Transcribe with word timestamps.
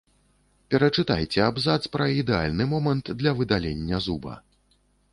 Перачытайце 0.73 1.43
абзац 1.49 1.77
пра 1.97 2.09
ідэальны 2.23 2.69
момант 2.75 3.15
для 3.23 3.31
выдалення 3.41 3.97
зуба. 4.11 4.33